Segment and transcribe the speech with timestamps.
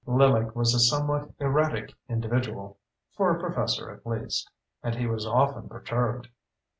[0.07, 2.79] Lillick was a somewhat erratic individual
[3.15, 4.49] (for a professor, at least)
[4.81, 6.27] and he was often perturbed.